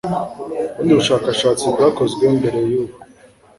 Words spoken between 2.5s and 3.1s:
y'ubu,